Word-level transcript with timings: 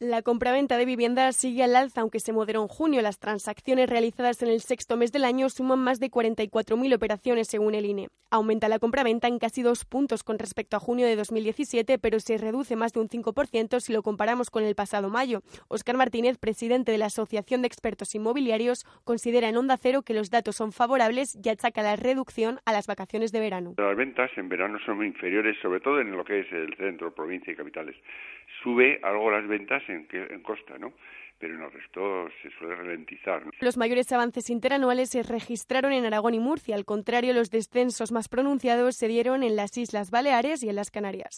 La 0.00 0.22
compraventa 0.22 0.76
de 0.76 0.84
viviendas 0.84 1.34
sigue 1.34 1.64
al 1.64 1.74
alza, 1.74 2.02
aunque 2.02 2.20
se 2.20 2.32
moderó 2.32 2.62
en 2.62 2.68
junio. 2.68 3.02
Las 3.02 3.18
transacciones 3.18 3.90
realizadas 3.90 4.40
en 4.44 4.48
el 4.48 4.60
sexto 4.60 4.96
mes 4.96 5.10
del 5.10 5.24
año 5.24 5.48
suman 5.48 5.80
más 5.80 5.98
de 5.98 6.08
44.000 6.08 6.94
operaciones, 6.94 7.48
según 7.48 7.74
el 7.74 7.84
INE. 7.84 8.08
Aumenta 8.30 8.68
la 8.68 8.78
compraventa 8.78 9.26
en 9.26 9.40
casi 9.40 9.62
dos 9.62 9.84
puntos 9.84 10.22
con 10.22 10.38
respecto 10.38 10.76
a 10.76 10.80
junio 10.80 11.04
de 11.04 11.16
2017, 11.16 11.98
pero 11.98 12.20
se 12.20 12.38
reduce 12.38 12.76
más 12.76 12.92
de 12.92 13.00
un 13.00 13.08
5% 13.08 13.80
si 13.80 13.92
lo 13.92 14.04
comparamos 14.04 14.50
con 14.50 14.62
el 14.62 14.76
pasado 14.76 15.10
mayo. 15.10 15.40
Óscar 15.66 15.96
Martínez, 15.96 16.38
presidente 16.38 16.92
de 16.92 16.98
la 16.98 17.06
Asociación 17.06 17.62
de 17.62 17.66
Expertos 17.66 18.14
Inmobiliarios, 18.14 18.84
considera 19.02 19.48
en 19.48 19.56
Onda 19.56 19.78
Cero 19.78 20.02
que 20.02 20.14
los 20.14 20.30
datos 20.30 20.54
son 20.54 20.70
favorables 20.70 21.36
y 21.42 21.48
achaca 21.48 21.82
la 21.82 21.96
reducción 21.96 22.60
a 22.66 22.72
las 22.72 22.86
vacaciones 22.86 23.32
de 23.32 23.40
verano. 23.40 23.74
Las 23.76 23.96
ventas 23.96 24.30
en 24.36 24.48
verano 24.48 24.78
son 24.86 25.04
inferiores, 25.04 25.56
sobre 25.60 25.80
todo 25.80 26.00
en 26.00 26.12
lo 26.12 26.24
que 26.24 26.38
es 26.38 26.52
el 26.52 26.76
centro, 26.76 27.12
provincia 27.12 27.52
y 27.52 27.56
capitales. 27.56 27.96
Sube 28.62 29.00
algo 29.02 29.30
las 29.30 29.46
ventas 29.48 29.82
en, 29.88 30.42
costa, 30.42 30.74
pero 31.38 31.54
en 31.54 31.62
el 31.62 31.72
resto 31.72 32.28
se 32.42 32.50
suele 32.58 32.74
ralentizar. 32.74 33.42
Los 33.60 33.76
mayores 33.76 34.10
avances 34.12 34.50
interanuales 34.50 35.10
se 35.10 35.22
registraron 35.22 35.92
en 35.92 36.04
Aragón 36.04 36.34
y 36.34 36.40
Murcia. 36.40 36.74
Al 36.74 36.84
contrario, 36.84 37.32
los 37.32 37.50
descensos 37.50 38.12
más 38.12 38.28
pronunciados 38.28 38.96
se 38.96 39.08
dieron 39.08 39.42
en 39.42 39.56
las 39.56 39.76
Islas 39.76 40.10
Baleares 40.10 40.62
y 40.62 40.68
en 40.68 40.76
las 40.76 40.90
Canarias. 40.90 41.36